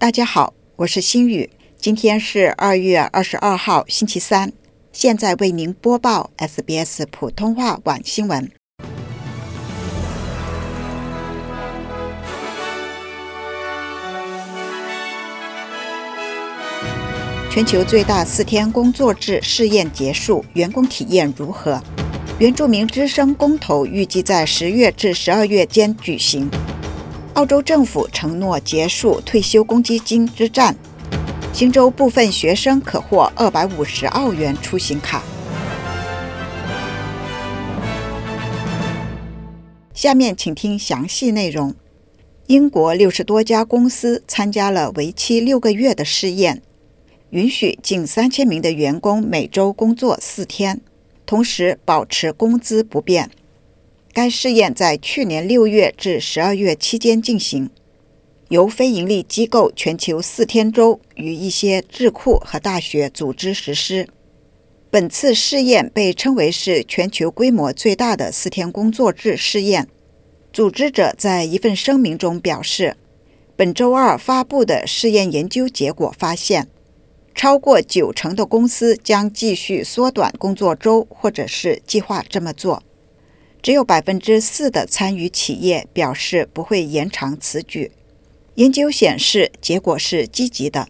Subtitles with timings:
[0.00, 4.52] 大家好，我是心雨，今天是二月二十二号，星期三。
[4.92, 8.48] 现在为您播报 SBS 普通话晚新闻。
[17.50, 21.82] 全球最大四天工作制试验结束，员工体验如何？
[22.38, 26.48] 原住民之声公投预计在十月至十二月间举行。
[27.38, 30.74] 澳洲政府承诺结束退休公积金之战。
[31.52, 35.22] 新州部分学生可获二百五十澳元出行卡。
[39.94, 41.72] 下面请听详细内容。
[42.48, 46.60] 英国六十多家公司参加了为期六个月的试验，
[47.30, 50.80] 允许近三千名的员工每周工作四天，
[51.24, 53.30] 同时保持工资不变。
[54.18, 57.70] 该试验在去年六月至十二月期间进行，
[58.48, 64.08] 由非营利机构全球四天周与一些智库和大学组织实施。
[64.90, 69.86] 本次试验被称为是全球规模最大的四天工作制试验。
[70.52, 72.96] 组织者在一份声明中表示，
[73.54, 76.66] 本周二发布的试验研究结果发现，
[77.36, 82.82] 超过九成的公司将继续缩短工作周，或者是计划这么做。
[83.62, 87.92] 只有百分之四的参与企业表示不会延长此举。
[88.54, 90.88] 研究显示，结果是积极的。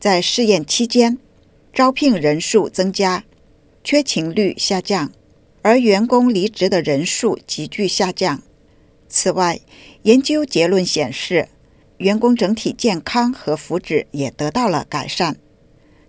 [0.00, 1.18] 在试验期间，
[1.72, 3.24] 招聘人数增加，
[3.82, 5.12] 缺勤率下降，
[5.62, 8.42] 而员工离职的人数急剧下降。
[9.08, 9.60] 此外，
[10.02, 11.48] 研究结论显示，
[11.98, 15.36] 员工整体健康和福祉也得到了改善。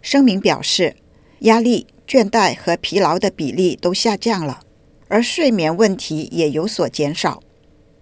[0.02, 0.96] 声明表示，
[1.40, 4.62] 压力、倦怠和疲劳的比例都下降了。
[5.10, 7.44] 而睡眠问题也有所减少。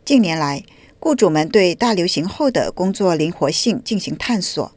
[0.05, 0.63] 近年来，
[1.00, 4.72] 雇主们对大流行后的工作灵活性进行探索。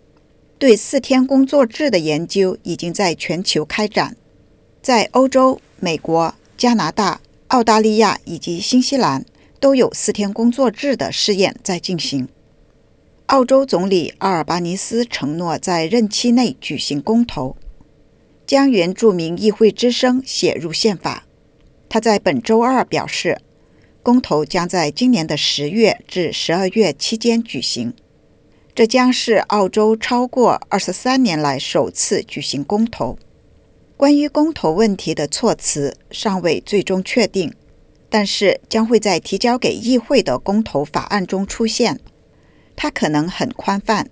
[0.58, 4.16] 对四天工作制的研究已经在全球开展，
[4.82, 9.24] 在欧洲、美国、加拿大、澳大利亚以及新西兰
[9.58, 12.28] 都有四天工作制的试验在进行。
[13.26, 17.56] 澳洲总理阿尔巴尼斯承诺在任期内举行公投，
[18.46, 21.24] 将原住民议会之声写入宪法。
[21.90, 23.40] 他在本周二表示，
[24.00, 27.92] 公投将在今年的十月至十二月期间举行。
[28.76, 33.18] 这将是澳洲超过二十三年来首次举行公投。
[33.96, 37.52] 关于公投问题的措辞尚未最终确定，
[38.08, 41.98] 但是将会在提交给议会的公投法案中出现。
[42.76, 44.08] 它可能很宽泛，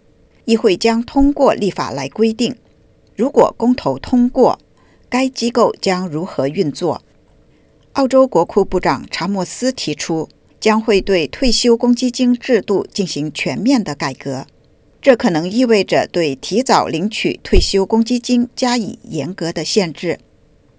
[0.47, 2.56] 议会将通过立法来规定，
[3.15, 4.59] 如果公投通过，
[5.09, 7.03] 该机构将如何运作。
[7.99, 10.29] 澳洲国库部长查莫斯提出，
[10.61, 14.47] 将会对退休公积金制度进行全面的改革。
[15.03, 20.21] 这可能意味着对提早领取退休公积金加以严格的限制。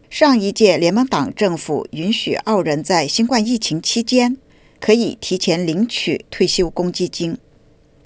[0.10, 4.38] 上一届联盟党政府允许澳人在新冠疫情期间
[4.80, 7.38] 可以提前领取退休公积金。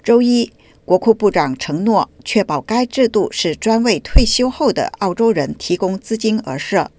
[0.02, 0.50] 周一，
[0.84, 6.90] 国库部长承诺确保该制度是专为退休后的澳洲人提供资金而设。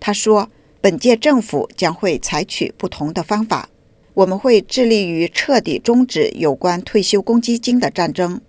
[0.00, 0.48] 他说。
[0.80, 3.68] 本届政府将会采取不同的方法。
[4.14, 8.40] 我们会致力于彻底终止有关退休公积金的战争。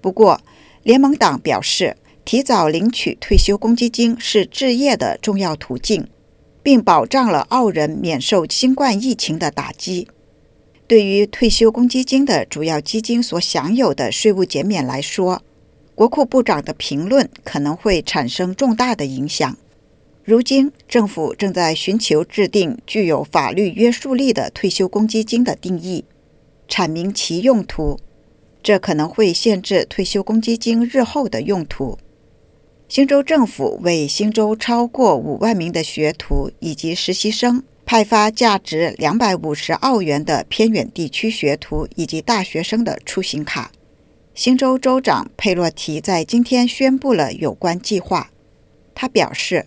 [0.00, 0.40] 不过，
[0.82, 6.06] 联盟党表示，提早领取退休公积金是置业的重要途径，
[6.62, 10.08] 并保障了澳人免受新冠疫情的打击。
[10.88, 15.42] 对于退休公积金的主要基金所享有的税务减免来说，
[15.94, 19.56] 国库部长的评论可能会产生重大的影响。
[20.26, 26.04] 如今，政府正在寻求制定具有法律约束力的退休公积金的定义，
[26.68, 28.00] 阐明其用途。
[28.60, 31.96] 这可能会限制退休公积金日后的用途。
[32.88, 43.70] 新州政府为新州超过五万名的学徒以及实习生派发价值两百五十澳元的偏远地区学徒以及大学生的出行卡。
[44.34, 48.32] 新州州长佩洛提在今天宣布了有关计划。
[48.92, 49.66] 他表示。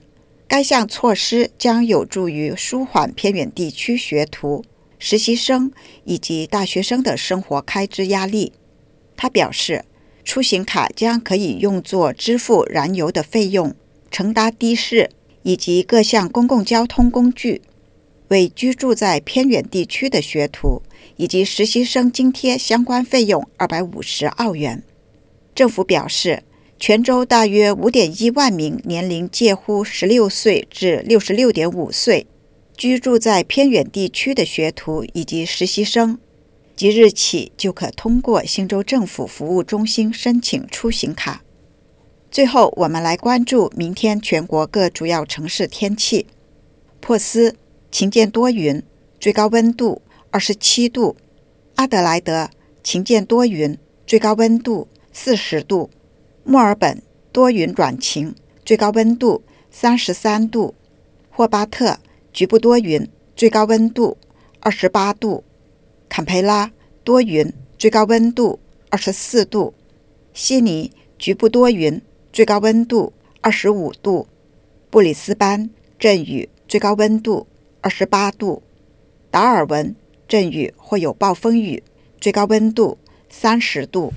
[0.50, 4.66] 该项措施将有助于舒缓偏远地区学徒、
[4.98, 5.72] 实习生
[6.06, 8.54] 以及大学生的生活开支压力。
[9.16, 9.86] 他表示，
[10.26, 13.76] 出行卡将可以用作支付燃油的费用、
[14.10, 15.12] 乘搭的士
[15.44, 17.62] 以及各项公共交通工具，
[18.30, 20.82] 为居住在偏远地区的学徒
[21.18, 24.82] 以及实习生津贴相关费用二百五十澳元。
[25.54, 26.42] 政府表示。
[26.80, 32.26] 全州大约五点一万名年龄介乎十六岁至六十六点五岁、
[32.78, 36.18] 居住在偏远地区的学徒以及实习生，
[36.78, 41.44] 即日起就可通过新州政府服务中心申请出行卡。
[42.32, 46.28] 最后，我们来关注明天全国各主要城市天气：
[47.02, 47.58] 珀斯
[47.92, 48.82] 晴间多云，
[49.20, 50.02] 最高温度
[50.32, 51.18] 二十七度；
[51.76, 52.50] 阿德莱德
[52.82, 53.78] 晴间多云，
[54.08, 55.90] 最高温度四十度；
[56.44, 57.02] 墨尔本
[57.32, 58.34] 多云转晴，
[58.66, 60.74] 最高温度三十三度；
[61.30, 62.00] 霍巴特
[62.34, 64.18] 局部多云，最高温度
[64.60, 65.44] 二十八度；
[66.08, 66.72] 坎培拉
[67.04, 68.60] 多云，最高温度
[68.90, 69.74] 二十四度；
[70.34, 72.02] 悉尼局部多云。
[72.32, 74.28] 最高温度二十五度，
[74.92, 77.48] 布里斯班阵雨，最高温度
[77.82, 78.62] 二十八度；
[79.32, 79.96] 达尔文
[80.28, 81.84] 阵雨或有暴风雨，
[82.22, 83.00] 最高温度
[83.30, 84.14] 三十度。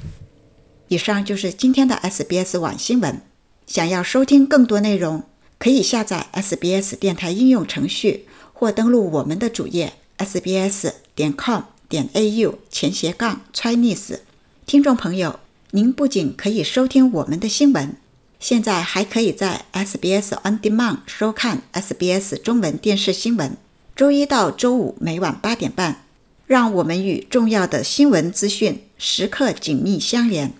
[0.93, 3.23] 以上就是今天的 SBS 网新闻。
[3.67, 5.23] 想要收听更多内容，
[5.59, 14.19] 可以下载 SBS 电台应用程序，或登录我们的主页 sbs 点 com 点 au 前斜杠 Chinese。
[14.67, 15.41] 听众朋友，
[15.71, 17.97] 您不仅可以收听我们的新闻。
[18.39, 23.57] 现在还可以在 SBS On Demand 收看 SBS 中文电视新闻，
[23.97, 26.05] 周一到周五每晚八点半，
[26.47, 30.53] 让我们与重要的新闻资讯时刻紧密相连。